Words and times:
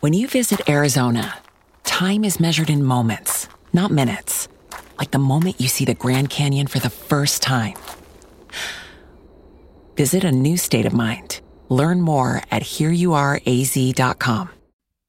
When 0.00 0.12
you 0.12 0.28
visit 0.28 0.68
Arizona, 0.68 1.34
time 1.82 2.22
is 2.22 2.38
measured 2.38 2.70
in 2.70 2.84
moments, 2.84 3.48
not 3.72 3.90
minutes. 3.90 4.46
Like 4.96 5.10
the 5.10 5.18
moment 5.18 5.60
you 5.60 5.66
see 5.66 5.84
the 5.84 5.94
Grand 5.94 6.30
Canyon 6.30 6.68
for 6.68 6.78
the 6.78 6.88
first 6.88 7.42
time. 7.42 7.74
Visit 9.96 10.22
a 10.22 10.30
new 10.30 10.56
state 10.56 10.86
of 10.86 10.92
mind. 10.92 11.40
Learn 11.68 12.00
more 12.00 12.40
at 12.48 12.62
hereyouareaz.com. 12.62 14.50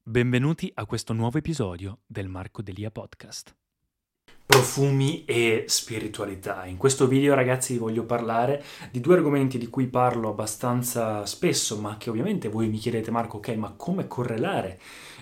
Benvenuti 0.04 0.72
a 0.74 0.84
questo 0.86 1.12
nuovo 1.14 1.38
episodio 1.38 2.00
del 2.08 2.26
Marco 2.26 2.60
Delia 2.60 2.90
Podcast. 2.90 3.59
Profumi 4.50 5.24
e 5.26 5.66
spiritualità. 5.68 6.66
In 6.66 6.76
questo 6.76 7.06
video 7.06 7.34
ragazzi 7.34 7.78
voglio 7.78 8.02
parlare 8.02 8.60
di 8.90 8.98
due 8.98 9.14
argomenti 9.14 9.58
di 9.58 9.68
cui 9.68 9.86
parlo 9.86 10.30
abbastanza 10.30 11.24
spesso, 11.24 11.78
ma 11.78 11.96
che 11.96 12.10
ovviamente 12.10 12.48
voi 12.48 12.66
mi 12.66 12.78
chiedete 12.78 13.12
Marco, 13.12 13.36
ok, 13.36 13.50
ma 13.50 13.72
come 13.76 14.08
correlare 14.08 14.80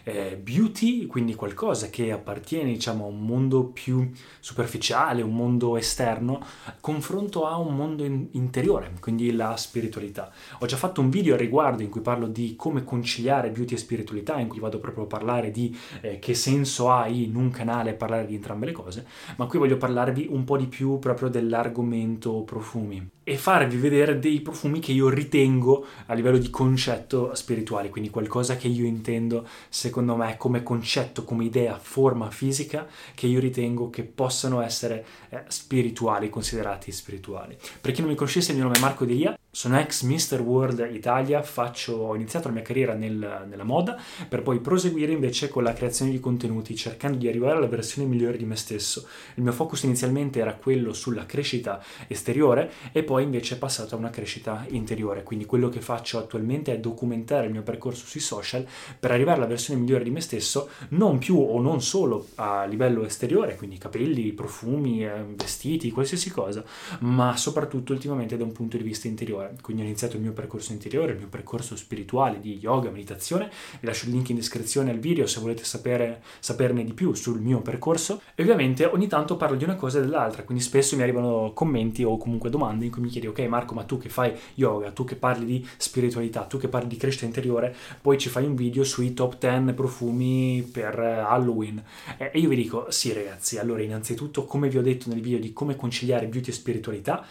eh, 0.08 0.36
beauty, 0.36 1.06
quindi 1.06 1.34
qualcosa 1.34 1.90
che 1.90 2.10
appartiene 2.10 2.72
diciamo, 2.72 3.04
a 3.04 3.08
un 3.08 3.20
mondo 3.20 3.64
più 3.64 4.10
superficiale, 4.40 5.22
un 5.22 5.34
mondo 5.34 5.76
esterno, 5.76 6.40
confronto 6.80 7.46
a 7.46 7.58
un 7.58 7.76
mondo 7.76 8.04
in- 8.04 8.28
interiore, 8.32 8.92
quindi 9.00 9.32
la 9.32 9.56
spiritualità. 9.56 10.32
Ho 10.60 10.66
già 10.66 10.76
fatto 10.76 11.00
un 11.00 11.10
video 11.10 11.34
al 11.34 11.40
riguardo 11.40 11.82
in 11.82 11.90
cui 11.90 12.00
parlo 12.00 12.26
di 12.26 12.56
come 12.56 12.84
conciliare 12.84 13.50
beauty 13.50 13.74
e 13.74 13.78
spiritualità, 13.78 14.38
in 14.38 14.48
cui 14.48 14.60
vado 14.60 14.78
proprio 14.78 15.04
a 15.04 15.08
parlare 15.08 15.50
di 15.50 15.76
eh, 16.00 16.18
che 16.18 16.34
senso 16.34 16.90
ha 16.90 17.06
in 17.06 17.36
un 17.36 17.50
canale 17.50 17.92
parlare 17.92 18.26
di 18.26 18.34
entrambe 18.34 18.66
le 18.66 18.72
cose, 18.72 19.06
ma 19.36 19.46
qui 19.46 19.58
voglio 19.58 19.76
parlarvi 19.76 20.28
un 20.30 20.44
po' 20.44 20.56
di 20.56 20.66
più 20.66 20.98
proprio 20.98 21.28
dell'argomento 21.28 22.42
profumi 22.42 23.16
e 23.28 23.36
farvi 23.36 23.76
vedere 23.76 24.18
dei 24.18 24.40
profumi 24.40 24.80
che 24.80 24.92
io 24.92 25.10
ritengo 25.10 25.84
a 26.06 26.14
livello 26.14 26.38
di 26.38 26.48
concetto 26.48 27.34
spirituale, 27.34 27.90
quindi 27.90 28.08
qualcosa 28.08 28.56
che 28.56 28.68
io 28.68 28.86
intendo 28.86 29.46
secondo 29.68 30.16
me 30.16 30.38
come 30.38 30.62
concetto, 30.62 31.24
come 31.24 31.44
idea, 31.44 31.78
forma 31.78 32.30
fisica 32.30 32.86
che 33.14 33.26
io 33.26 33.38
ritengo 33.38 33.90
che 33.90 34.02
possano 34.02 34.62
essere 34.62 35.04
eh, 35.28 35.42
spirituali, 35.48 36.30
considerati 36.30 36.90
spirituali. 36.90 37.54
Per 37.78 37.92
chi 37.92 38.00
non 38.00 38.08
mi 38.08 38.16
conoscesse, 38.16 38.52
il 38.52 38.56
mio 38.56 38.64
nome 38.64 38.78
è 38.78 38.80
Marco 38.80 39.04
Delia, 39.04 39.38
sono 39.50 39.78
ex 39.80 40.02
Mr. 40.02 40.40
World 40.42 40.86
Italia, 40.92 41.42
faccio, 41.42 41.94
ho 41.94 42.14
iniziato 42.14 42.48
la 42.48 42.54
mia 42.54 42.62
carriera 42.62 42.92
nel, 42.92 43.46
nella 43.48 43.64
moda 43.64 43.98
per 44.28 44.42
poi 44.42 44.60
proseguire 44.60 45.10
invece 45.10 45.48
con 45.48 45.62
la 45.62 45.72
creazione 45.72 46.10
di 46.10 46.20
contenuti, 46.20 46.76
cercando 46.76 47.16
di 47.16 47.28
arrivare 47.28 47.56
alla 47.56 47.66
versione 47.66 48.06
migliore 48.06 48.36
di 48.36 48.44
me 48.44 48.56
stesso. 48.56 49.08
Il 49.36 49.42
mio 49.42 49.52
focus 49.52 49.84
inizialmente 49.84 50.38
era 50.38 50.54
quello 50.54 50.92
sulla 50.92 51.24
crescita 51.24 51.82
esteriore 52.08 52.70
e 52.92 53.02
poi 53.02 53.22
invece 53.22 53.54
è 53.54 53.58
passato 53.58 53.94
a 53.94 53.98
una 53.98 54.10
crescita 54.10 54.66
interiore, 54.68 55.22
quindi 55.22 55.46
quello 55.46 55.70
che 55.70 55.80
faccio 55.80 56.18
attualmente 56.18 56.72
è 56.72 56.78
documentare 56.78 57.46
il 57.46 57.52
mio 57.52 57.62
percorso 57.62 58.04
sui 58.04 58.20
social 58.20 58.66
per 59.00 59.12
arrivare 59.12 59.38
alla 59.38 59.46
versione 59.46 59.80
migliore 59.80 60.04
di 60.04 60.10
me 60.10 60.20
stesso, 60.20 60.68
non 60.90 61.16
più 61.18 61.38
o 61.38 61.58
non 61.58 61.80
solo 61.80 62.28
a 62.34 62.64
livello 62.66 63.02
esteriore, 63.04 63.56
quindi 63.56 63.78
capelli, 63.78 64.30
profumi, 64.32 65.04
eh, 65.04 65.24
vestiti, 65.26 65.90
qualsiasi 65.90 66.30
cosa, 66.30 66.62
ma 67.00 67.34
soprattutto 67.36 67.94
ultimamente 67.94 68.36
da 68.36 68.44
un 68.44 68.52
punto 68.52 68.76
di 68.76 68.82
vista 68.82 69.08
interiore 69.08 69.37
interiore. 69.38 69.56
Quindi 69.60 69.82
ho 69.82 69.86
iniziato 69.86 70.16
il 70.16 70.22
mio 70.22 70.32
percorso 70.32 70.72
interiore, 70.72 71.12
il 71.12 71.18
mio 71.18 71.28
percorso 71.28 71.76
spirituale 71.76 72.40
di 72.40 72.58
yoga, 72.58 72.90
meditazione. 72.90 73.50
Vi 73.80 73.86
lascio 73.86 74.06
il 74.06 74.12
link 74.12 74.28
in 74.30 74.36
descrizione 74.36 74.90
al 74.90 74.98
video 74.98 75.26
se 75.26 75.40
volete 75.40 75.64
sapere, 75.64 76.22
saperne 76.40 76.84
di 76.84 76.92
più 76.92 77.14
sul 77.14 77.40
mio 77.40 77.60
percorso. 77.60 78.20
E 78.34 78.42
ovviamente 78.42 78.84
ogni 78.84 79.06
tanto 79.06 79.36
parlo 79.36 79.56
di 79.56 79.64
una 79.64 79.76
cosa 79.76 79.98
e 79.98 80.02
dell'altra, 80.02 80.42
quindi 80.42 80.62
spesso 80.62 80.96
mi 80.96 81.02
arrivano 81.02 81.52
commenti 81.54 82.02
o 82.04 82.16
comunque 82.16 82.50
domande 82.50 82.84
in 82.84 82.90
cui 82.90 83.02
mi 83.02 83.08
chiedi, 83.08 83.26
ok 83.26 83.40
Marco, 83.40 83.74
ma 83.74 83.84
tu 83.84 83.98
che 83.98 84.08
fai 84.08 84.32
yoga, 84.54 84.90
tu 84.90 85.04
che 85.04 85.16
parli 85.16 85.44
di 85.44 85.68
spiritualità, 85.76 86.42
tu 86.42 86.58
che 86.58 86.68
parli 86.68 86.88
di 86.88 86.96
crescita 86.96 87.24
interiore, 87.24 87.74
poi 88.00 88.18
ci 88.18 88.28
fai 88.28 88.44
un 88.44 88.54
video 88.54 88.84
sui 88.84 89.14
top 89.14 89.38
10 89.38 89.72
profumi 89.72 90.68
per 90.70 90.98
Halloween. 90.98 91.82
E 92.16 92.38
io 92.38 92.48
vi 92.48 92.56
dico, 92.56 92.90
sì 92.90 93.12
ragazzi, 93.12 93.58
allora 93.58 93.82
innanzitutto 93.82 94.44
come 94.44 94.68
vi 94.68 94.78
ho 94.78 94.82
detto 94.82 95.08
nel 95.08 95.20
video 95.20 95.38
di 95.38 95.52
come 95.52 95.76
conciliare 95.76 96.26
beauty 96.26 96.50
e 96.50 96.52
spiritualità, 96.52 97.24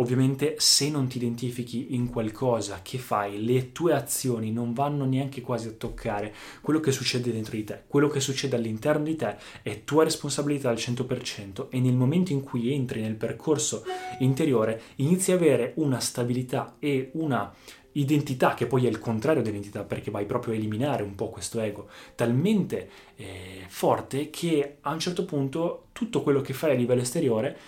Ovviamente 0.00 0.54
se 0.58 0.90
non 0.90 1.08
ti 1.08 1.16
identifichi 1.16 1.94
in 1.94 2.08
qualcosa 2.08 2.80
che 2.82 2.98
fai, 2.98 3.44
le 3.44 3.72
tue 3.72 3.94
azioni 3.94 4.52
non 4.52 4.72
vanno 4.72 5.04
neanche 5.04 5.40
quasi 5.40 5.68
a 5.68 5.72
toccare 5.72 6.32
quello 6.60 6.78
che 6.78 6.92
succede 6.92 7.32
dentro 7.32 7.56
di 7.56 7.64
te, 7.64 7.82
quello 7.88 8.06
che 8.06 8.20
succede 8.20 8.54
all'interno 8.54 9.04
di 9.04 9.16
te 9.16 9.36
è 9.62 9.82
tua 9.82 10.04
responsabilità 10.04 10.70
al 10.70 10.76
100% 10.76 11.66
e 11.70 11.80
nel 11.80 11.94
momento 11.94 12.32
in 12.32 12.42
cui 12.42 12.72
entri 12.72 13.00
nel 13.00 13.16
percorso 13.16 13.84
interiore 14.20 14.80
inizi 14.96 15.32
a 15.32 15.34
avere 15.34 15.72
una 15.76 15.98
stabilità 15.98 16.76
e 16.78 17.10
una 17.14 17.52
identità, 17.92 18.54
che 18.54 18.66
poi 18.66 18.86
è 18.86 18.88
il 18.88 19.00
contrario 19.00 19.42
dell'identità, 19.42 19.82
perché 19.82 20.12
vai 20.12 20.26
proprio 20.26 20.52
a 20.52 20.56
eliminare 20.56 21.02
un 21.02 21.16
po' 21.16 21.30
questo 21.30 21.58
ego, 21.58 21.88
talmente 22.14 22.88
eh, 23.16 23.64
forte 23.66 24.30
che 24.30 24.76
a 24.80 24.92
un 24.92 25.00
certo 25.00 25.24
punto 25.24 25.86
tutto 25.90 26.22
quello 26.22 26.40
che 26.40 26.52
fai 26.52 26.70
a 26.70 26.74
livello 26.74 27.02
esteriore 27.02 27.58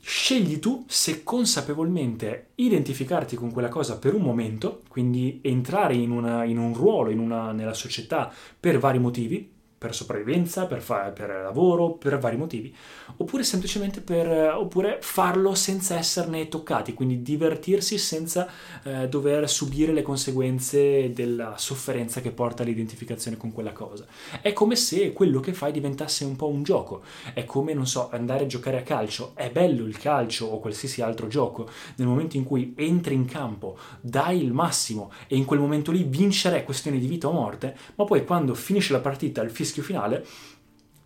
Scegli 0.00 0.58
tu 0.58 0.84
se 0.88 1.22
consapevolmente 1.22 2.50
identificarti 2.56 3.36
con 3.36 3.50
quella 3.50 3.68
cosa 3.68 3.98
per 3.98 4.14
un 4.14 4.22
momento, 4.22 4.82
quindi 4.88 5.40
entrare 5.42 5.94
in, 5.94 6.10
una, 6.10 6.44
in 6.44 6.58
un 6.58 6.74
ruolo 6.74 7.10
in 7.10 7.18
una, 7.18 7.52
nella 7.52 7.74
società 7.74 8.32
per 8.58 8.78
vari 8.78 8.98
motivi, 8.98 9.56
per 9.78 9.94
sopravvivenza, 9.94 10.66
per, 10.66 10.82
fa- 10.82 11.12
per, 11.12 11.28
lavoro, 11.30 11.92
per 11.92 12.18
vari 12.18 12.36
motivi, 12.36 12.74
oppure 13.16 13.44
semplicemente 13.44 14.00
per 14.00 14.52
oppure 14.54 14.98
farlo 15.00 15.54
senza 15.54 15.96
esserne 15.96 16.48
toccati, 16.48 16.94
quindi 16.94 17.22
divertirsi 17.22 17.96
senza 17.96 18.48
eh, 18.82 19.08
dover 19.08 19.48
subire 19.48 19.92
le 19.92 20.02
conseguenze 20.02 21.12
della 21.12 21.54
sofferenza 21.56 22.20
che 22.20 22.32
porta 22.32 22.64
all'identificazione 22.64 23.36
con 23.36 23.52
quella 23.52 23.72
cosa. 23.72 24.04
È 24.40 24.52
come 24.52 24.74
se 24.74 25.12
quello 25.12 25.38
che 25.40 25.52
fai 25.52 25.70
diventasse 25.70 26.24
un 26.24 26.34
po' 26.34 26.48
un 26.48 26.64
gioco, 26.64 27.02
è 27.32 27.44
come, 27.44 27.72
non 27.72 27.86
so, 27.86 28.08
andare 28.10 28.44
a 28.44 28.46
giocare 28.46 28.78
a 28.78 28.82
calcio, 28.82 29.32
è 29.34 29.50
bello 29.50 29.86
il 29.86 29.96
calcio 29.96 30.46
o 30.46 30.58
qualsiasi 30.58 31.02
altro 31.02 31.28
gioco, 31.28 31.68
nel 31.96 32.08
momento 32.08 32.36
in 32.36 32.44
cui 32.44 32.74
entri 32.76 33.14
in 33.14 33.26
campo, 33.26 33.78
dai 34.00 34.42
il 34.42 34.52
massimo 34.52 35.12
e 35.28 35.36
in 35.36 35.44
quel 35.44 35.60
momento 35.60 35.92
lì 35.92 36.02
vincere 36.02 36.58
è 36.58 36.64
questione 36.64 36.98
di 36.98 37.06
vita 37.06 37.28
o 37.28 37.32
morte, 37.32 37.76
ma 37.94 38.04
poi 38.04 38.24
quando 38.24 38.54
finisce 38.54 38.92
la 38.92 39.00
partita, 39.00 39.42
il 39.42 39.50
fischio 39.68 39.82
finale, 39.82 40.24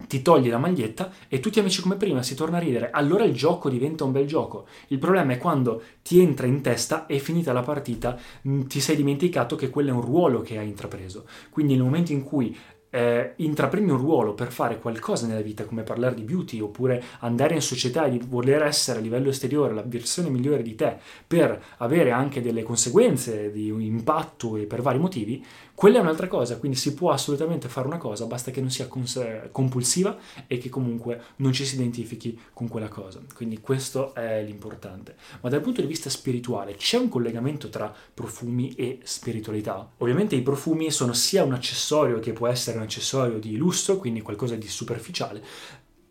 ti 0.06 0.22
togli 0.22 0.48
la 0.48 0.58
maglietta 0.58 1.12
e 1.28 1.40
tutti 1.40 1.60
amici 1.60 1.80
come 1.80 1.96
prima 1.96 2.22
si 2.22 2.34
torna 2.34 2.56
a 2.56 2.60
ridere, 2.60 2.90
allora 2.90 3.24
il 3.24 3.34
gioco 3.34 3.68
diventa 3.68 4.04
un 4.04 4.12
bel 4.12 4.26
gioco. 4.26 4.66
Il 4.88 4.98
problema 4.98 5.32
è 5.32 5.38
quando 5.38 5.82
ti 6.02 6.20
entra 6.20 6.46
in 6.46 6.60
testa 6.60 7.06
e 7.06 7.18
finita 7.18 7.52
la 7.52 7.62
partita 7.62 8.18
mm, 8.46 8.62
ti 8.62 8.80
sei 8.80 8.96
dimenticato 8.96 9.56
che 9.56 9.70
quello 9.70 9.90
è 9.90 9.92
un 9.92 10.00
ruolo 10.00 10.40
che 10.40 10.58
hai 10.58 10.68
intrapreso. 10.68 11.26
Quindi 11.50 11.74
nel 11.74 11.84
momento 11.84 12.12
in 12.12 12.24
cui 12.24 12.56
eh, 12.94 13.32
intraprendi 13.36 13.90
un 13.90 13.96
ruolo 13.96 14.34
per 14.34 14.52
fare 14.52 14.78
qualcosa 14.78 15.26
nella 15.26 15.40
vita, 15.40 15.64
come 15.64 15.82
parlare 15.82 16.14
di 16.14 16.22
beauty, 16.22 16.60
oppure 16.60 17.02
andare 17.20 17.54
in 17.54 17.62
società 17.62 18.04
e 18.04 18.20
voler 18.26 18.62
essere 18.62 18.98
a 18.98 19.02
livello 19.02 19.30
esteriore 19.30 19.72
la 19.72 19.82
versione 19.82 20.28
migliore 20.28 20.62
di 20.62 20.74
te, 20.74 20.98
per 21.26 21.62
avere 21.78 22.10
anche 22.10 22.42
delle 22.42 22.62
conseguenze 22.62 23.50
di 23.50 23.68
impatto 23.68 24.56
e 24.56 24.66
per 24.66 24.82
vari 24.82 24.98
motivi, 24.98 25.42
quella 25.82 25.98
è 25.98 26.00
un'altra 26.00 26.28
cosa, 26.28 26.58
quindi 26.58 26.76
si 26.76 26.94
può 26.94 27.10
assolutamente 27.10 27.68
fare 27.68 27.88
una 27.88 27.98
cosa, 27.98 28.26
basta 28.26 28.52
che 28.52 28.60
non 28.60 28.70
sia 28.70 28.86
cons- 28.86 29.48
compulsiva 29.50 30.16
e 30.46 30.58
che 30.58 30.68
comunque 30.68 31.20
non 31.38 31.52
ci 31.52 31.64
si 31.64 31.74
identifichi 31.74 32.38
con 32.52 32.68
quella 32.68 32.86
cosa. 32.86 33.20
Quindi 33.34 33.58
questo 33.58 34.14
è 34.14 34.44
l'importante. 34.44 35.16
Ma 35.40 35.48
dal 35.48 35.60
punto 35.60 35.80
di 35.80 35.88
vista 35.88 36.08
spirituale 36.08 36.76
c'è 36.76 36.98
un 36.98 37.08
collegamento 37.08 37.68
tra 37.68 37.92
profumi 38.14 38.72
e 38.76 39.00
spiritualità? 39.02 39.90
Ovviamente 39.98 40.36
i 40.36 40.42
profumi 40.42 40.88
sono 40.92 41.14
sia 41.14 41.42
un 41.42 41.52
accessorio 41.52 42.20
che 42.20 42.32
può 42.32 42.46
essere 42.46 42.76
un 42.76 42.84
accessorio 42.84 43.40
di 43.40 43.56
lusso, 43.56 43.98
quindi 43.98 44.20
qualcosa 44.20 44.54
di 44.54 44.68
superficiale, 44.68 45.42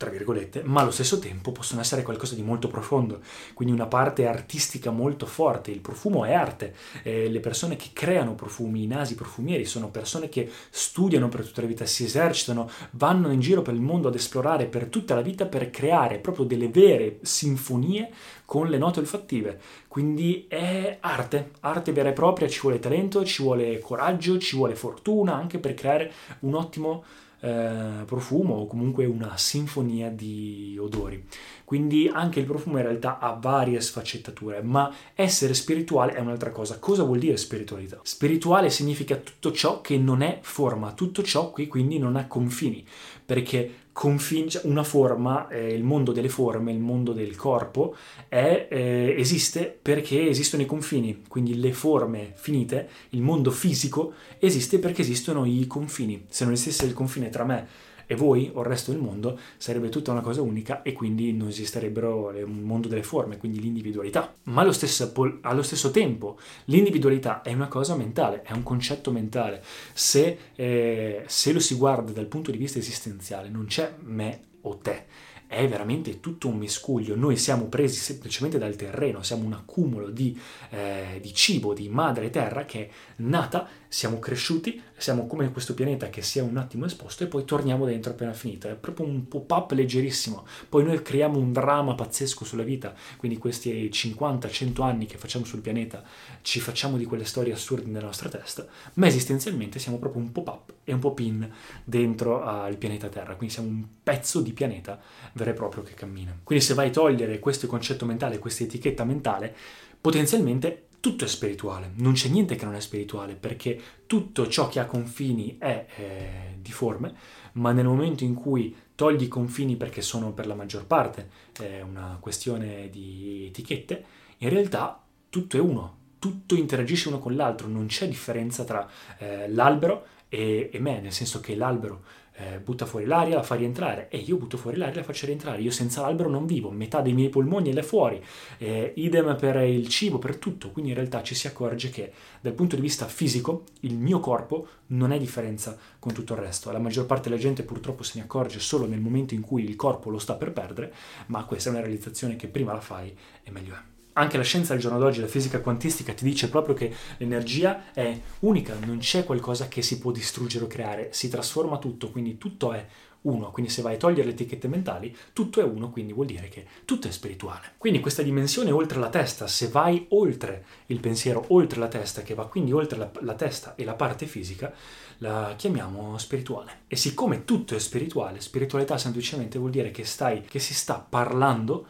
tra 0.01 0.09
virgolette, 0.09 0.63
ma 0.65 0.81
allo 0.81 0.89
stesso 0.89 1.19
tempo 1.19 1.51
possono 1.51 1.79
essere 1.79 2.01
qualcosa 2.01 2.33
di 2.33 2.41
molto 2.41 2.67
profondo, 2.67 3.19
quindi 3.53 3.71
una 3.71 3.85
parte 3.85 4.25
artistica 4.25 4.89
molto 4.89 5.27
forte. 5.27 5.69
Il 5.69 5.79
profumo 5.79 6.25
è 6.25 6.33
arte, 6.33 6.73
eh, 7.03 7.29
le 7.29 7.39
persone 7.39 7.75
che 7.75 7.89
creano 7.93 8.33
profumi, 8.33 8.81
i 8.81 8.87
nasi 8.87 9.13
profumieri, 9.13 9.63
sono 9.63 9.91
persone 9.91 10.27
che 10.27 10.49
studiano 10.71 11.29
per 11.29 11.45
tutta 11.45 11.61
la 11.61 11.67
vita, 11.67 11.85
si 11.85 12.03
esercitano, 12.03 12.67
vanno 12.91 13.31
in 13.31 13.41
giro 13.41 13.61
per 13.61 13.75
il 13.75 13.81
mondo 13.81 14.07
ad 14.07 14.15
esplorare 14.15 14.65
per 14.65 14.87
tutta 14.87 15.13
la 15.13 15.21
vita 15.21 15.45
per 15.45 15.69
creare 15.69 16.17
proprio 16.17 16.45
delle 16.45 16.69
vere 16.69 17.19
sinfonie 17.21 18.09
con 18.43 18.69
le 18.69 18.79
note 18.79 19.01
olfattive. 19.01 19.59
Quindi 19.87 20.47
è 20.47 20.97
arte, 20.99 21.51
arte 21.59 21.91
vera 21.91 22.09
e 22.09 22.13
propria, 22.13 22.47
ci 22.47 22.61
vuole 22.61 22.79
talento, 22.79 23.23
ci 23.23 23.43
vuole 23.43 23.77
coraggio, 23.77 24.39
ci 24.39 24.55
vuole 24.55 24.73
fortuna 24.73 25.35
anche 25.35 25.59
per 25.59 25.75
creare 25.75 26.11
un 26.39 26.55
ottimo 26.55 27.03
eh, 27.41 28.03
profumo 28.05 28.55
o 28.55 28.67
comunque 28.67 29.05
una 29.05 29.35
sinfonia 29.35 30.09
di 30.09 30.77
odori. 30.79 31.25
Quindi 31.65 32.09
anche 32.11 32.39
il 32.39 32.45
profumo 32.45 32.77
in 32.77 32.83
realtà 32.83 33.19
ha 33.19 33.33
varie 33.33 33.79
sfaccettature, 33.81 34.61
ma 34.61 34.93
essere 35.15 35.53
spirituale 35.53 36.13
è 36.13 36.19
un'altra 36.19 36.51
cosa. 36.51 36.79
Cosa 36.79 37.03
vuol 37.03 37.19
dire 37.19 37.37
spiritualità? 37.37 37.99
Spirituale 38.03 38.69
significa 38.69 39.15
tutto 39.15 39.51
ciò 39.51 39.81
che 39.81 39.97
non 39.97 40.21
è 40.21 40.39
forma, 40.41 40.93
tutto 40.93 41.23
ciò 41.23 41.51
che 41.51 41.67
quindi 41.67 41.97
non 41.97 42.15
ha 42.15 42.27
confini 42.27 42.85
perché 43.25 43.75
confin- 43.91 44.49
cioè, 44.49 44.65
una 44.65 44.83
forma, 44.83 45.47
eh, 45.49 45.73
il 45.73 45.83
mondo 45.83 46.11
delle 46.11 46.29
forme, 46.29 46.71
il 46.71 46.79
mondo 46.79 47.13
del 47.13 47.35
corpo, 47.35 47.95
è, 48.27 48.67
eh, 48.69 49.15
esiste 49.17 49.77
perché 49.81 50.27
esistono 50.27 50.63
i 50.63 50.65
confini, 50.65 51.23
quindi 51.27 51.59
le 51.59 51.73
forme 51.73 52.33
finite, 52.35 52.89
il 53.09 53.21
mondo 53.21 53.51
fisico 53.51 54.13
esiste 54.39 54.79
perché 54.79 55.01
esistono 55.01 55.45
i 55.45 55.67
confini. 55.67 56.25
Se 56.29 56.43
non 56.43 56.53
esistesse 56.53 56.85
il 56.85 56.93
confine 56.93 57.29
tra 57.29 57.43
me 57.43 57.89
e 58.11 58.15
voi 58.15 58.51
o 58.53 58.59
il 58.59 58.67
resto 58.67 58.91
del 58.91 58.99
mondo 58.99 59.39
sarebbe 59.55 59.87
tutta 59.87 60.11
una 60.11 60.19
cosa 60.19 60.41
unica 60.41 60.81
e 60.81 60.91
quindi 60.91 61.31
non 61.31 61.47
esisterebbero 61.47 62.33
un 62.43 62.59
mondo 62.59 62.89
delle 62.89 63.03
forme, 63.03 63.37
quindi 63.37 63.61
l'individualità. 63.61 64.35
Ma 64.43 64.63
allo 64.63 64.73
stesso, 64.73 65.13
allo 65.39 65.61
stesso 65.61 65.91
tempo 65.91 66.37
l'individualità 66.65 67.41
è 67.41 67.53
una 67.53 67.69
cosa 67.69 67.95
mentale, 67.95 68.41
è 68.41 68.51
un 68.51 68.63
concetto 68.63 69.11
mentale. 69.11 69.63
Se, 69.93 70.37
eh, 70.55 71.23
se 71.25 71.53
lo 71.53 71.59
si 71.61 71.75
guarda 71.75 72.11
dal 72.11 72.25
punto 72.25 72.51
di 72.51 72.57
vista 72.57 72.79
esistenziale 72.79 73.47
non 73.47 73.67
c'è 73.67 73.93
me 74.01 74.41
o 74.63 74.75
te 74.75 75.05
è 75.51 75.67
veramente 75.67 76.21
tutto 76.21 76.47
un 76.47 76.57
miscuglio. 76.57 77.13
Noi 77.17 77.35
siamo 77.35 77.65
presi 77.65 77.99
semplicemente 77.99 78.57
dal 78.57 78.77
terreno, 78.77 79.21
siamo 79.21 79.43
un 79.43 79.51
accumulo 79.51 80.09
di, 80.09 80.39
eh, 80.69 81.19
di, 81.21 81.33
cibo, 81.33 81.73
di 81.73 81.89
madre 81.89 82.29
terra 82.29 82.63
che 82.63 82.87
è 82.87 82.89
nata, 83.17 83.67
siamo 83.89 84.17
cresciuti, 84.17 84.81
siamo 84.95 85.27
come 85.27 85.51
questo 85.51 85.73
pianeta 85.73 86.09
che 86.09 86.21
si 86.21 86.39
è 86.39 86.41
un 86.41 86.55
attimo 86.55 86.85
esposto 86.85 87.25
e 87.25 87.27
poi 87.27 87.43
torniamo 87.43 87.85
dentro 87.85 88.13
appena 88.13 88.31
finito. 88.31 88.69
È 88.69 88.75
proprio 88.75 89.05
un 89.05 89.27
pop-up 89.27 89.71
leggerissimo. 89.71 90.45
Poi 90.69 90.85
noi 90.85 91.01
creiamo 91.01 91.37
un 91.37 91.51
dramma 91.51 91.95
pazzesco 91.95 92.45
sulla 92.45 92.63
vita, 92.63 92.93
quindi 93.17 93.37
questi 93.37 93.89
50-100 93.91 94.81
anni 94.81 95.05
che 95.05 95.17
facciamo 95.17 95.43
sul 95.43 95.59
pianeta 95.59 96.01
ci 96.43 96.61
facciamo 96.61 96.95
di 96.95 97.03
quelle 97.03 97.25
storie 97.25 97.51
assurde 97.51 97.91
nella 97.91 98.05
nostra 98.05 98.29
testa, 98.29 98.65
ma 98.93 99.07
esistenzialmente 99.07 99.79
siamo 99.79 99.97
proprio 99.97 100.21
un 100.21 100.31
pop-up 100.31 100.75
e 100.85 100.93
un 100.93 100.99
pop-in 100.99 101.51
dentro 101.83 102.41
al 102.41 102.77
pianeta 102.77 103.09
Terra, 103.09 103.35
quindi 103.35 103.53
siamo 103.53 103.69
un 103.69 103.85
pezzo 104.01 104.39
di 104.39 104.53
pianeta 104.53 104.99
vero 105.41 105.51
e 105.51 105.53
proprio 105.53 105.83
che 105.83 105.93
cammina. 105.93 106.37
Quindi 106.43 106.63
se 106.63 106.73
vai 106.73 106.89
a 106.89 106.91
togliere 106.91 107.39
questo 107.39 107.67
concetto 107.67 108.05
mentale, 108.05 108.39
questa 108.39 108.63
etichetta 108.63 109.03
mentale, 109.03 109.55
potenzialmente 109.99 110.87
tutto 110.99 111.25
è 111.25 111.27
spirituale, 111.27 111.91
non 111.95 112.13
c'è 112.13 112.29
niente 112.29 112.55
che 112.55 112.63
non 112.63 112.75
è 112.75 112.79
spirituale, 112.79 113.33
perché 113.33 113.79
tutto 114.05 114.47
ciò 114.47 114.67
che 114.67 114.79
ha 114.79 114.85
confini 114.85 115.57
è 115.57 115.85
eh, 115.95 116.57
di 116.61 116.71
forme, 116.71 117.13
ma 117.53 117.71
nel 117.71 117.85
momento 117.85 118.23
in 118.23 118.35
cui 118.35 118.75
togli 118.93 119.23
i 119.23 119.27
confini 119.27 119.75
perché 119.75 120.01
sono 120.01 120.31
per 120.31 120.45
la 120.45 120.53
maggior 120.53 120.85
parte 120.85 121.29
eh, 121.59 121.81
una 121.81 122.17
questione 122.19 122.89
di 122.91 123.47
etichette, 123.47 124.05
in 124.37 124.49
realtà 124.49 125.03
tutto 125.29 125.57
è 125.57 125.59
uno, 125.59 125.97
tutto 126.19 126.53
interagisce 126.53 127.07
uno 127.07 127.17
con 127.17 127.35
l'altro, 127.35 127.67
non 127.67 127.87
c'è 127.87 128.07
differenza 128.07 128.63
tra 128.63 128.87
eh, 129.17 129.49
l'albero 129.49 130.05
e, 130.29 130.69
e 130.71 130.79
me, 130.79 131.01
nel 131.01 131.11
senso 131.11 131.39
che 131.39 131.55
l'albero 131.55 132.03
eh, 132.41 132.59
butta 132.59 132.85
fuori 132.85 133.05
l'aria, 133.05 133.35
la 133.35 133.43
fa 133.43 133.55
rientrare 133.55 134.09
e 134.09 134.17
io 134.17 134.37
butto 134.37 134.57
fuori 134.57 134.77
l'aria 134.77 134.95
la 134.95 135.03
faccio 135.03 135.25
rientrare. 135.25 135.61
Io 135.61 135.71
senza 135.71 136.01
l'albero 136.01 136.29
non 136.29 136.45
vivo, 136.45 136.71
metà 136.71 137.01
dei 137.01 137.13
miei 137.13 137.29
polmoni 137.29 137.69
è 137.69 137.73
là 137.73 137.83
fuori, 137.83 138.21
eh, 138.57 138.93
idem 138.95 139.35
per 139.37 139.57
il 139.57 139.87
cibo, 139.87 140.17
per 140.19 140.37
tutto. 140.37 140.71
Quindi 140.71 140.91
in 140.91 140.97
realtà 140.97 141.21
ci 141.23 141.35
si 141.35 141.47
accorge 141.47 141.89
che 141.89 142.11
dal 142.41 142.53
punto 142.53 142.75
di 142.75 142.81
vista 142.81 143.05
fisico 143.05 143.63
il 143.81 143.97
mio 143.97 144.19
corpo 144.19 144.67
non 144.87 145.11
è 145.11 145.17
differenza 145.17 145.77
con 145.99 146.13
tutto 146.13 146.33
il 146.33 146.39
resto. 146.39 146.71
La 146.71 146.79
maggior 146.79 147.05
parte 147.05 147.29
della 147.29 147.39
gente 147.39 147.63
purtroppo 147.63 148.03
se 148.03 148.13
ne 148.17 148.23
accorge 148.23 148.59
solo 148.59 148.85
nel 148.85 148.99
momento 148.99 149.33
in 149.33 149.41
cui 149.41 149.63
il 149.63 149.75
corpo 149.75 150.09
lo 150.09 150.19
sta 150.19 150.35
per 150.35 150.51
perdere, 150.51 150.93
ma 151.27 151.45
questa 151.45 151.69
è 151.69 151.71
una 151.71 151.81
realizzazione 151.81 152.35
che 152.35 152.47
prima 152.47 152.73
la 152.73 152.81
fai 152.81 153.15
e 153.43 153.51
meglio 153.51 153.73
è 153.73 154.00
anche 154.21 154.37
la 154.37 154.43
scienza 154.43 154.73
del 154.73 154.81
giorno 154.81 154.99
d'oggi, 154.99 155.19
la 155.19 155.27
fisica 155.27 155.59
quantistica, 155.59 156.13
ti 156.13 156.23
dice 156.23 156.49
proprio 156.49 156.75
che 156.75 156.93
l'energia 157.17 157.91
è 157.93 158.19
unica, 158.39 158.75
non 158.85 158.99
c'è 158.99 159.23
qualcosa 159.23 159.67
che 159.67 159.81
si 159.81 159.99
può 159.99 160.11
distruggere 160.11 160.65
o 160.65 160.67
creare, 160.67 161.09
si 161.11 161.29
trasforma 161.29 161.77
tutto, 161.77 162.11
quindi 162.11 162.37
tutto 162.37 162.73
è 162.73 162.85
uno. 163.21 163.51
Quindi 163.51 163.71
se 163.71 163.81
vai 163.81 163.95
a 163.95 163.97
togliere 163.97 164.25
le 164.25 164.31
etichette 164.31 164.67
mentali, 164.67 165.15
tutto 165.33 165.59
è 165.59 165.63
uno, 165.63 165.89
quindi 165.89 166.13
vuol 166.13 166.27
dire 166.27 166.47
che 166.47 166.65
tutto 166.85 167.07
è 167.07 167.11
spirituale. 167.11 167.73
Quindi 167.77 167.99
questa 167.99 168.21
dimensione 168.21 168.71
oltre 168.71 168.99
la 168.99 169.09
testa, 169.09 169.47
se 169.47 169.67
vai 169.67 170.05
oltre 170.09 170.65
il 170.87 170.99
pensiero, 170.99 171.45
oltre 171.49 171.79
la 171.79 171.87
testa, 171.87 172.21
che 172.21 172.33
va 172.33 172.47
quindi 172.47 172.71
oltre 172.71 172.97
la, 172.97 173.11
la 173.19 173.35
testa 173.35 173.75
e 173.75 173.83
la 173.83 173.93
parte 173.93 174.25
fisica, 174.25 174.73
la 175.19 175.53
chiamiamo 175.55 176.17
spirituale. 176.17 176.81
E 176.87 176.95
siccome 176.95 177.45
tutto 177.45 177.75
è 177.75 177.79
spirituale, 177.79 178.41
spiritualità 178.41 178.97
semplicemente 178.97 179.59
vuol 179.59 179.71
dire 179.71 179.91
che 179.91 180.05
stai, 180.05 180.41
che 180.41 180.59
si 180.59 180.73
sta 180.73 181.05
parlando 181.07 181.85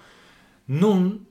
non 0.66 1.26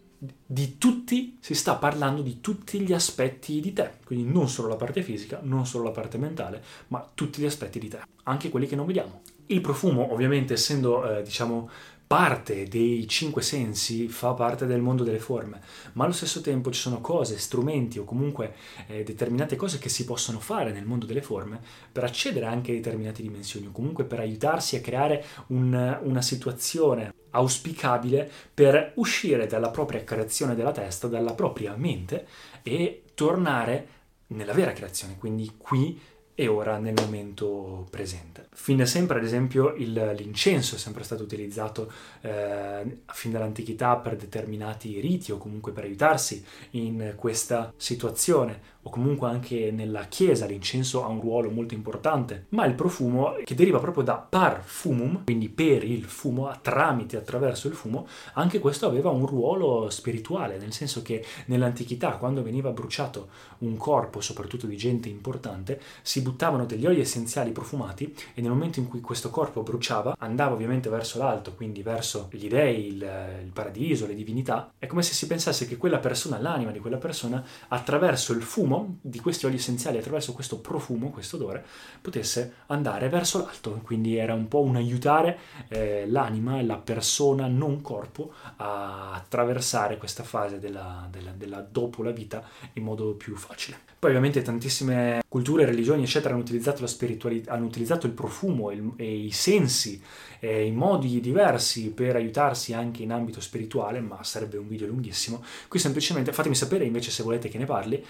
di 0.47 0.77
tutti, 0.77 1.39
si 1.41 1.55
sta 1.55 1.77
parlando 1.77 2.21
di 2.21 2.41
tutti 2.41 2.81
gli 2.81 2.93
aspetti 2.93 3.59
di 3.61 3.73
te, 3.73 3.93
quindi 4.05 4.31
non 4.31 4.49
solo 4.49 4.69
la 4.69 4.77
parte 4.77 5.03
fisica, 5.03 5.41
non 5.43 5.67
solo 5.67 5.85
la 5.85 5.91
parte 5.93 6.19
mentale, 6.19 6.63
ma 6.89 7.09
tutti 7.15 7.41
gli 7.41 7.47
aspetti 7.47 7.79
di 7.79 7.89
te, 7.89 8.01
anche 8.25 8.51
quelli 8.51 8.67
che 8.67 8.77
non 8.77 8.85
vediamo. 8.85 9.23
Il 9.47 9.63
profumo, 9.63 10.13
ovviamente, 10.13 10.53
essendo 10.53 11.19
eh, 11.19 11.23
diciamo 11.23 11.71
parte 12.11 12.65
dei 12.65 13.07
cinque 13.07 13.41
sensi, 13.41 14.09
fa 14.09 14.33
parte 14.33 14.67
del 14.67 14.81
mondo 14.81 15.05
delle 15.05 15.21
forme, 15.21 15.61
ma 15.93 16.03
allo 16.03 16.13
stesso 16.13 16.41
tempo 16.41 16.73
ci 16.73 16.81
sono 16.81 17.01
cose, 17.01 17.39
strumenti 17.39 18.01
o 18.01 18.05
comunque 18.05 18.55
eh, 18.89 19.05
determinate 19.05 19.55
cose 19.55 19.79
che 19.79 19.89
si 19.89 20.05
possono 20.05 20.41
fare 20.41 20.73
nel 20.73 20.87
mondo 20.87 21.07
delle 21.07 21.23
forme 21.23 21.61
per 21.93 22.03
accedere 22.03 22.47
anche 22.47 22.73
a 22.73 22.75
determinate 22.75 23.23
dimensioni 23.23 23.67
o 23.67 23.71
comunque 23.71 24.03
per 24.03 24.19
aiutarsi 24.19 24.75
a 24.75 24.81
creare 24.81 25.25
un, 25.49 26.01
una 26.03 26.21
situazione 26.21 27.15
auspicabile 27.31 28.29
per 28.53 28.91
uscire 28.97 29.47
dalla 29.47 29.71
propria 29.71 30.03
creazione 30.03 30.57
della 30.57 30.73
testa, 30.73 31.07
dalla 31.07 31.35
propria 31.35 31.77
mente 31.77 32.27
e 32.65 33.05
tornare 33.15 33.87
nella 34.27 34.53
vera 34.53 34.73
creazione, 34.73 35.17
quindi 35.17 35.55
qui 35.57 35.97
e 36.41 36.49
ora 36.49 36.79
nel 36.79 36.95
momento 36.97 37.87
presente. 37.91 38.49
Fin 38.55 38.79
da 38.79 38.87
sempre, 38.87 39.19
ad 39.19 39.25
esempio, 39.27 39.75
il, 39.75 40.15
l'incenso 40.17 40.77
è 40.77 40.79
sempre 40.79 41.05
stato 41.05 41.23
utilizzato 41.23 41.93
eh, 42.23 43.03
fin 43.09 43.31
dall'antichità 43.31 43.97
per 43.97 44.17
determinati 44.17 45.01
riti 45.01 45.33
o 45.33 45.37
comunque 45.37 45.73
per 45.73 45.85
aiutarsi 45.85 46.43
in 46.71 47.13
questa 47.15 47.75
situazione 47.77 48.79
o 48.83 48.91
comunque 48.91 49.29
anche 49.29 49.71
nella 49.71 50.05
chiesa 50.05 50.47
l'incenso 50.47 51.05
ha 51.05 51.09
un 51.09 51.21
ruolo 51.21 51.51
molto 51.51 51.75
importante, 51.75 52.47
ma 52.51 52.65
il 52.65 52.75
profumo 52.75 53.35
che 53.45 53.55
deriva 53.55 53.79
proprio 53.79 54.03
da 54.03 54.15
parfumum, 54.17 55.25
quindi 55.25 55.49
per 55.49 55.85
il 55.85 56.05
fumo, 56.05 56.51
tramite, 56.63 57.17
attraverso 57.17 57.69
il 57.69 57.75
fumo, 57.75 58.07
anche 58.35 58.59
questo 58.59 58.87
aveva 58.87 59.11
un 59.11 59.27
ruolo 59.27 59.91
spirituale, 59.91 60.57
nel 60.59 60.73
senso 60.73 61.03
che 61.03 61.25
nell'antichità 61.47 62.13
quando 62.13 62.43
veniva 62.43 62.71
bruciato 62.71 63.29
un 63.59 63.77
corpo, 63.77 64.21
soprattutto 64.21 64.67
di 64.67 64.77
gente 64.77 65.09
importante, 65.09 65.81
si 66.03 66.23
buttavano 66.23 66.65
degli 66.65 66.87
oli 66.87 67.01
essenziali 67.01 67.53
profumati 67.53 68.15
e 68.35 68.41
nel 68.41 68.51
momento 68.51 68.81
in 68.81 68.89
cui 68.89 69.01
questo 69.01 69.29
corpo 69.31 69.63
bruciava 69.63 70.17
andava 70.19 70.55
ovviamente 70.55 70.89
verso 70.89 71.19
l'alto, 71.19 71.55
quindi 71.55 71.83
verso 71.83 72.29
gli 72.31 72.49
dei, 72.49 72.87
il, 72.87 73.43
il 73.45 73.51
paradiso, 73.53 74.07
le 74.07 74.15
divinità, 74.15 74.73
è 74.79 74.87
come 74.87 75.03
se 75.03 75.13
si 75.13 75.27
pensasse 75.27 75.67
che 75.67 75.77
quella 75.77 75.99
persona, 75.99 76.39
l'anima 76.39 76.71
di 76.71 76.79
quella 76.79 76.97
persona, 76.97 77.45
attraverso 77.69 78.33
il 78.33 78.43
fumo 78.43 78.70
profumo, 78.71 78.99
di 79.01 79.19
questi 79.19 79.47
oli 79.47 79.57
essenziali 79.57 79.99
attraverso 79.99 80.33
questo 80.33 80.59
profumo, 80.59 81.11
questo 81.11 81.37
odore, 81.37 81.65
potesse 82.01 82.55
andare 82.67 83.09
verso 83.09 83.39
l'alto. 83.39 83.81
Quindi 83.83 84.17
era 84.17 84.35
un 84.35 84.47
po' 84.47 84.61
un 84.61 84.77
aiutare 84.77 85.39
eh, 85.69 86.05
l'anima 86.09 86.63
la 86.63 86.77
persona 86.77 87.47
non 87.49 87.81
corpo 87.81 88.33
a 88.57 89.13
attraversare 89.13 89.99
questa 89.99 90.23
fase 90.23 90.59
della, 90.59 91.09
della, 91.11 91.33
della 91.33 91.67
dopo 91.69 92.03
la 92.03 92.13
vita 92.13 92.43
in 92.75 92.85
modo 92.85 93.15
più 93.15 93.35
facile. 93.37 93.89
Poi 94.01 94.09
ovviamente 94.09 94.41
tantissime 94.41 95.23
culture, 95.29 95.67
religioni, 95.67 96.05
eccetera, 96.05 96.33
hanno 96.33 96.43
utilizzato 96.43 96.81
la 96.81 96.87
spiritualità, 96.87 97.53
hanno 97.53 97.67
utilizzato 97.67 98.07
il 98.07 98.13
profumo 98.13 98.71
e, 98.71 98.83
e 98.97 99.15
i 99.27 99.31
sensi 99.31 100.01
eh, 100.39 100.65
in 100.65 100.75
modi 100.75 101.21
diversi 101.21 101.91
per 101.91 102.17
aiutarsi 102.17 102.73
anche 102.73 103.03
in 103.03 103.13
ambito 103.13 103.43
spirituale, 103.43 104.01
ma 104.01 104.25
sarebbe 104.25 104.57
un 104.57 104.67
video 104.69 104.87
lunghissimo. 104.87 105.45
Qui 105.69 105.79
semplicemente 105.79 106.33
fatemi 106.33 106.55
sapere 106.55 106.87
invece 106.87 107.11
se 107.11 107.23
volete 107.23 107.51
che 107.51 107.59
ne 107.59 107.67
parli. 107.67 108.03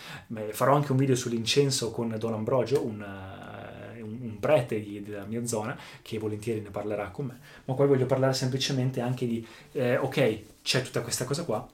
Farò 0.52 0.76
anche 0.76 0.92
un 0.92 0.98
video 0.98 1.16
sull'incenso 1.16 1.90
con 1.90 2.14
Don 2.16 2.34
Ambrogio, 2.34 2.86
un, 2.86 3.00
uh, 3.00 4.04
un 4.04 4.38
prete 4.38 4.80
di, 4.80 5.02
della 5.02 5.24
mia 5.24 5.44
zona 5.44 5.76
che 6.02 6.18
volentieri 6.18 6.60
ne 6.60 6.70
parlerà 6.70 7.08
con 7.10 7.26
me. 7.26 7.40
Ma 7.64 7.74
poi 7.74 7.88
voglio 7.88 8.06
parlare 8.06 8.34
semplicemente 8.34 9.00
anche 9.00 9.26
di, 9.26 9.44
eh, 9.72 9.96
ok, 9.96 10.40
c'è 10.62 10.82
tutta 10.82 11.00
questa 11.00 11.24
cosa 11.24 11.42
qua, 11.42 11.68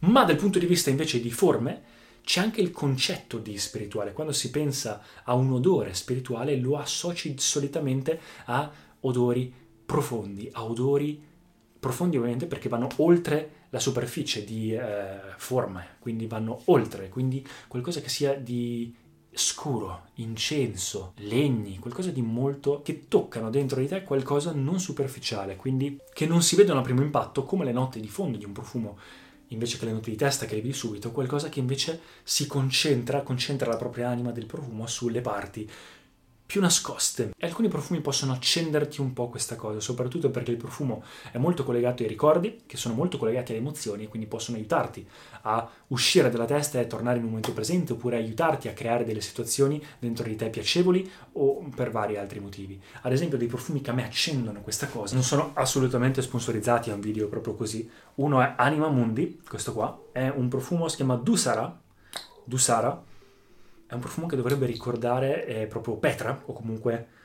ma 0.00 0.24
dal 0.24 0.36
punto 0.36 0.58
di 0.58 0.64
vista 0.64 0.88
invece 0.88 1.20
di 1.20 1.30
forme, 1.30 1.96
c'è 2.28 2.42
anche 2.42 2.60
il 2.60 2.72
concetto 2.72 3.38
di 3.38 3.56
spirituale. 3.56 4.12
Quando 4.12 4.34
si 4.34 4.50
pensa 4.50 5.00
a 5.24 5.32
un 5.32 5.50
odore 5.50 5.94
spirituale 5.94 6.58
lo 6.58 6.76
associ 6.76 7.34
solitamente 7.38 8.20
a 8.44 8.70
odori 9.00 9.50
profondi, 9.86 10.46
a 10.52 10.62
odori 10.64 11.18
profondi 11.80 12.18
ovviamente 12.18 12.44
perché 12.44 12.68
vanno 12.68 12.86
oltre 12.96 13.52
la 13.70 13.80
superficie 13.80 14.44
di 14.44 14.74
eh, 14.74 15.20
forme, 15.38 15.96
quindi 16.00 16.26
vanno 16.26 16.60
oltre, 16.66 17.08
quindi 17.08 17.42
qualcosa 17.66 18.02
che 18.02 18.10
sia 18.10 18.34
di 18.34 18.94
scuro, 19.30 20.08
incenso, 20.16 21.14
legni, 21.20 21.78
qualcosa 21.78 22.10
di 22.10 22.20
molto 22.20 22.82
che 22.82 23.08
toccano 23.08 23.48
dentro 23.48 23.80
di 23.80 23.88
te 23.88 24.02
qualcosa 24.02 24.52
non 24.52 24.80
superficiale, 24.80 25.56
quindi 25.56 25.98
che 26.12 26.26
non 26.26 26.42
si 26.42 26.56
vedono 26.56 26.80
a 26.80 26.82
primo 26.82 27.00
impatto 27.00 27.44
come 27.44 27.64
le 27.64 27.72
note 27.72 28.00
di 28.00 28.08
fondo 28.08 28.36
di 28.36 28.44
un 28.44 28.52
profumo 28.52 28.98
invece 29.48 29.78
che 29.78 29.84
le 29.84 29.92
note 29.92 30.10
di 30.10 30.16
testa 30.16 30.46
che 30.46 30.56
vedi 30.56 30.72
subito, 30.72 31.10
qualcosa 31.10 31.48
che 31.48 31.58
invece 31.58 32.00
si 32.22 32.46
concentra, 32.46 33.22
concentra 33.22 33.70
la 33.70 33.76
propria 33.76 34.08
anima 34.08 34.30
del 34.30 34.46
profumo 34.46 34.86
sulle 34.86 35.20
parti 35.20 35.68
più 36.48 36.62
nascoste 36.62 37.32
e 37.36 37.46
alcuni 37.46 37.68
profumi 37.68 38.00
possono 38.00 38.32
accenderti 38.32 39.02
un 39.02 39.12
po' 39.12 39.28
questa 39.28 39.54
cosa, 39.54 39.80
soprattutto 39.80 40.30
perché 40.30 40.52
il 40.52 40.56
profumo 40.56 41.04
è 41.30 41.36
molto 41.36 41.62
collegato 41.62 42.02
ai 42.02 42.08
ricordi, 42.08 42.62
che 42.64 42.78
sono 42.78 42.94
molto 42.94 43.18
collegati 43.18 43.52
alle 43.52 43.60
emozioni 43.60 44.06
quindi 44.08 44.26
possono 44.26 44.56
aiutarti 44.56 45.06
a 45.42 45.68
uscire 45.88 46.30
dalla 46.30 46.46
testa 46.46 46.80
e 46.80 46.86
tornare 46.86 47.18
in 47.18 47.24
un 47.24 47.28
momento 47.28 47.52
presente 47.52 47.92
oppure 47.92 48.16
aiutarti 48.16 48.66
a 48.66 48.72
creare 48.72 49.04
delle 49.04 49.20
situazioni 49.20 49.84
dentro 49.98 50.24
di 50.24 50.36
te 50.36 50.48
piacevoli 50.48 51.10
o 51.32 51.68
per 51.76 51.90
vari 51.90 52.16
altri 52.16 52.40
motivi. 52.40 52.80
Ad 53.02 53.12
esempio 53.12 53.36
dei 53.36 53.46
profumi 53.46 53.82
che 53.82 53.90
a 53.90 53.92
me 53.92 54.06
accendono 54.06 54.62
questa 54.62 54.88
cosa, 54.88 55.16
non 55.16 55.24
sono 55.24 55.50
assolutamente 55.52 56.22
sponsorizzati 56.22 56.88
a 56.88 56.94
un 56.94 57.00
video 57.00 57.28
proprio 57.28 57.56
così. 57.56 57.86
Uno 58.14 58.40
è 58.40 58.54
Anima 58.56 58.88
Mundi, 58.88 59.42
questo 59.46 59.74
qua, 59.74 60.00
è 60.12 60.32
un 60.34 60.48
profumo, 60.48 60.88
si 60.88 60.96
chiama 60.96 61.16
Dusara, 61.16 61.78
Dusara, 62.42 63.04
è 63.88 63.94
un 63.94 64.00
profumo 64.00 64.26
che 64.26 64.36
dovrebbe 64.36 64.66
ricordare 64.66 65.46
eh, 65.46 65.66
proprio 65.66 65.96
Petra 65.96 66.42
o 66.44 66.52
comunque 66.52 67.16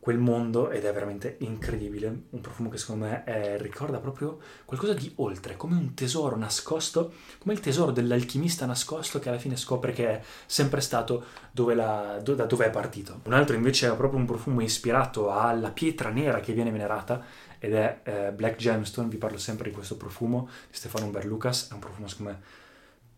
quel 0.00 0.18
mondo 0.18 0.70
ed 0.70 0.84
è 0.84 0.92
veramente 0.92 1.36
incredibile. 1.40 2.24
Un 2.30 2.40
profumo 2.40 2.68
che 2.68 2.76
secondo 2.76 3.04
me 3.04 3.22
è, 3.22 3.56
ricorda 3.58 3.98
proprio 3.98 4.38
qualcosa 4.64 4.94
di 4.94 5.12
oltre, 5.16 5.56
come 5.56 5.76
un 5.76 5.94
tesoro 5.94 6.36
nascosto, 6.36 7.12
come 7.38 7.54
il 7.54 7.60
tesoro 7.60 7.92
dell'alchimista 7.92 8.66
nascosto 8.66 9.20
che 9.20 9.28
alla 9.28 9.38
fine 9.38 9.56
scopre 9.56 9.92
che 9.92 10.08
è 10.08 10.22
sempre 10.46 10.80
stato 10.80 11.24
dove 11.52 11.74
la, 11.74 12.18
do, 12.20 12.34
da 12.34 12.46
dove 12.46 12.66
è 12.66 12.70
partito. 12.70 13.20
Un 13.24 13.32
altro 13.32 13.54
invece 13.54 13.86
è 13.86 13.94
proprio 13.94 14.18
un 14.18 14.26
profumo 14.26 14.60
ispirato 14.60 15.30
alla 15.30 15.70
pietra 15.70 16.10
nera 16.10 16.40
che 16.40 16.52
viene 16.52 16.72
venerata 16.72 17.22
ed 17.60 17.74
è 17.74 18.00
eh, 18.02 18.32
Black 18.32 18.56
Gemstone, 18.56 19.08
vi 19.08 19.18
parlo 19.18 19.38
sempre 19.38 19.68
di 19.68 19.74
questo 19.74 19.96
profumo 19.96 20.48
di 20.68 20.74
Stefano 20.74 21.06
Berlucas, 21.08 21.68
è 21.70 21.74
un 21.74 21.80
profumo 21.80 22.08
secondo 22.08 22.32
me 22.32 22.66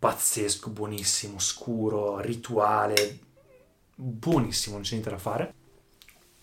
pazzesco, 0.01 0.71
buonissimo, 0.71 1.39
scuro, 1.39 2.21
rituale, 2.21 3.19
buonissimo, 3.95 4.77
non 4.77 4.83
c'è 4.83 4.93
niente 4.93 5.11
da 5.11 5.19
fare. 5.19 5.55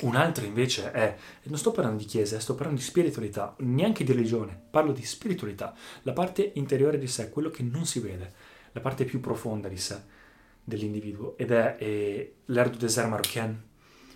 Un 0.01 0.15
altro 0.15 0.45
invece 0.45 0.91
è, 0.91 1.17
non 1.45 1.57
sto 1.57 1.71
parlando 1.71 1.97
di 1.97 2.05
chiesa, 2.05 2.39
sto 2.39 2.53
parlando 2.53 2.79
di 2.79 2.85
spiritualità, 2.85 3.55
neanche 3.61 4.03
di 4.03 4.11
religione, 4.13 4.61
parlo 4.69 4.91
di 4.91 5.03
spiritualità, 5.03 5.75
la 6.03 6.13
parte 6.13 6.51
interiore 6.53 6.99
di 6.99 7.07
sé, 7.07 7.29
quello 7.31 7.49
che 7.49 7.63
non 7.63 7.87
si 7.87 7.99
vede, 7.99 8.31
la 8.73 8.79
parte 8.79 9.05
più 9.05 9.19
profonda 9.19 9.67
di 9.67 9.77
sé, 9.77 10.03
dell'individuo, 10.63 11.35
ed 11.35 11.49
è, 11.49 11.77
è 11.77 12.31
l'Air 12.45 12.69
du 12.69 12.77
désert 12.77 13.09
marocain, 13.09 13.59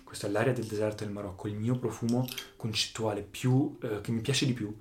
questo 0.04 0.26
è 0.26 0.30
l'aria 0.30 0.52
del 0.52 0.66
deserto 0.66 1.02
del 1.02 1.12
Marocco, 1.12 1.48
il 1.48 1.56
mio 1.56 1.76
profumo 1.78 2.28
concettuale 2.54 3.22
più, 3.22 3.76
eh, 3.82 4.00
che 4.02 4.12
mi 4.12 4.20
piace 4.20 4.46
di 4.46 4.52
più, 4.52 4.72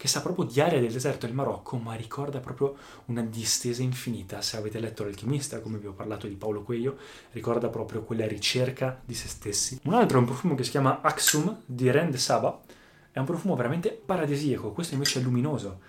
che 0.00 0.08
sa 0.08 0.22
proprio 0.22 0.46
di 0.46 0.58
area 0.62 0.80
del 0.80 0.90
deserto 0.90 1.26
del 1.26 1.34
Marocco, 1.34 1.76
ma 1.76 1.92
ricorda 1.92 2.40
proprio 2.40 2.74
una 3.06 3.20
distesa 3.20 3.82
infinita. 3.82 4.40
Se 4.40 4.56
avete 4.56 4.80
letto 4.80 5.04
L'alchimista, 5.04 5.60
come 5.60 5.76
vi 5.76 5.88
ho 5.88 5.92
parlato 5.92 6.26
di 6.26 6.36
Paolo 6.36 6.62
Coelho, 6.62 6.96
ricorda 7.32 7.68
proprio 7.68 8.02
quella 8.02 8.26
ricerca 8.26 8.98
di 9.04 9.12
se 9.12 9.28
stessi. 9.28 9.78
Un 9.84 9.92
altro 9.92 10.16
è 10.16 10.20
un 10.20 10.26
profumo 10.26 10.54
che 10.54 10.64
si 10.64 10.70
chiama 10.70 11.02
Aksum 11.02 11.64
di 11.66 11.90
Ren 11.90 12.10
de 12.10 12.16
Saba, 12.16 12.62
è 13.10 13.18
un 13.18 13.26
profumo 13.26 13.54
veramente 13.56 13.90
paradisiaco, 13.90 14.72
questo 14.72 14.94
invece 14.94 15.20
è 15.20 15.22
luminoso, 15.22 15.80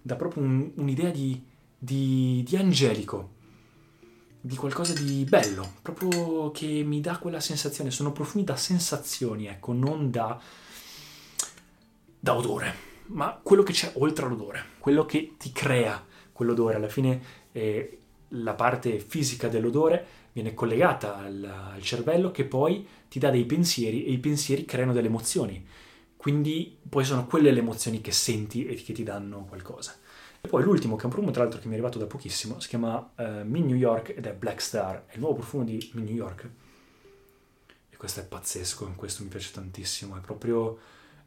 dà 0.00 0.16
proprio 0.16 0.42
un, 0.42 0.70
un'idea 0.76 1.10
di, 1.10 1.44
di, 1.76 2.42
di 2.42 2.56
angelico, 2.56 3.32
di 4.40 4.56
qualcosa 4.56 4.94
di 4.94 5.26
bello, 5.28 5.70
proprio 5.82 6.50
che 6.50 6.82
mi 6.82 7.02
dà 7.02 7.18
quella 7.18 7.40
sensazione. 7.40 7.90
Sono 7.90 8.12
profumi 8.12 8.42
da 8.42 8.56
sensazioni, 8.56 9.48
ecco, 9.48 9.74
non 9.74 10.10
da, 10.10 10.40
da 12.18 12.34
odore 12.34 12.88
ma 13.10 13.38
quello 13.42 13.62
che 13.62 13.72
c'è 13.72 13.92
oltre 13.96 14.26
all'odore, 14.26 14.64
quello 14.78 15.04
che 15.04 15.34
ti 15.38 15.52
crea 15.52 16.04
quell'odore, 16.32 16.76
alla 16.76 16.88
fine 16.88 17.20
eh, 17.52 17.98
la 18.28 18.54
parte 18.54 18.98
fisica 18.98 19.48
dell'odore 19.48 20.18
viene 20.32 20.54
collegata 20.54 21.16
al, 21.16 21.72
al, 21.74 21.82
cervello 21.82 22.30
che 22.30 22.44
poi 22.44 22.86
ti 23.08 23.18
dà 23.18 23.30
dei 23.30 23.44
pensieri 23.44 24.04
e 24.04 24.12
i 24.12 24.18
pensieri 24.18 24.64
creano 24.64 24.92
delle 24.92 25.08
emozioni. 25.08 25.66
Quindi 26.16 26.76
poi 26.88 27.04
sono 27.04 27.26
quelle 27.26 27.50
le 27.50 27.60
emozioni 27.60 28.00
che 28.00 28.12
senti 28.12 28.66
e 28.66 28.74
che 28.74 28.92
ti 28.92 29.02
danno 29.02 29.46
qualcosa. 29.46 29.96
E 30.40 30.48
poi 30.48 30.62
l'ultimo, 30.62 30.96
che 30.96 31.02
è 31.02 31.04
un 31.06 31.10
profumo 31.10 31.32
tra 31.32 31.42
l'altro 31.42 31.60
che 31.60 31.66
mi 31.66 31.72
è 31.72 31.76
arrivato 31.76 31.98
da 31.98 32.06
pochissimo, 32.06 32.60
si 32.60 32.68
chiama 32.68 33.12
uh, 33.16 33.44
Min 33.44 33.66
New 33.66 33.76
York 33.76 34.14
ed 34.16 34.26
è 34.26 34.32
Black 34.32 34.60
Star, 34.60 35.04
è 35.06 35.14
il 35.14 35.20
nuovo 35.20 35.36
profumo 35.36 35.64
di 35.64 35.90
Min 35.94 36.04
New 36.04 36.14
York. 36.14 36.48
E 37.90 37.96
questo 37.96 38.20
è 38.20 38.24
pazzesco, 38.24 38.92
questo 38.96 39.22
mi 39.22 39.28
piace 39.28 39.50
tantissimo, 39.52 40.16
è 40.16 40.20
proprio 40.20 40.78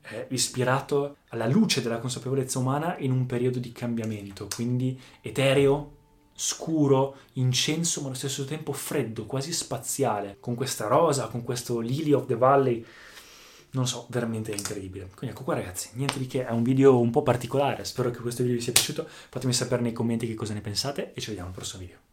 eh, 0.09 0.27
ispirato 0.29 1.17
alla 1.29 1.47
luce 1.47 1.81
della 1.81 1.99
consapevolezza 1.99 2.59
umana 2.59 2.97
in 2.99 3.11
un 3.11 3.25
periodo 3.25 3.59
di 3.59 3.71
cambiamento, 3.71 4.47
quindi 4.53 4.99
etereo, 5.21 6.01
scuro, 6.35 7.17
incenso, 7.33 8.01
ma 8.01 8.07
allo 8.07 8.15
stesso 8.15 8.45
tempo 8.45 8.73
freddo, 8.73 9.25
quasi 9.25 9.53
spaziale, 9.53 10.37
con 10.39 10.55
questa 10.55 10.87
rosa, 10.87 11.27
con 11.27 11.43
questo 11.43 11.79
Lily 11.79 12.11
of 12.11 12.25
the 12.25 12.35
Valley. 12.35 12.85
Non 13.71 13.87
so, 13.87 14.05
veramente 14.09 14.51
incredibile. 14.51 15.09
Quindi 15.15 15.35
ecco 15.35 15.43
qua 15.43 15.55
ragazzi, 15.55 15.89
niente 15.93 16.19
di 16.19 16.27
che, 16.27 16.45
è 16.45 16.51
un 16.51 16.63
video 16.63 16.99
un 16.99 17.09
po' 17.09 17.23
particolare, 17.23 17.85
spero 17.85 18.11
che 18.11 18.19
questo 18.19 18.43
video 18.43 18.57
vi 18.57 18.63
sia 18.63 18.73
piaciuto, 18.73 19.07
fatemi 19.07 19.53
sapere 19.53 19.81
nei 19.81 19.93
commenti 19.93 20.27
che 20.27 20.35
cosa 20.35 20.53
ne 20.53 20.61
pensate 20.61 21.13
e 21.13 21.21
ci 21.21 21.29
vediamo 21.29 21.49
al 21.49 21.55
prossimo 21.55 21.81
video. 21.81 22.12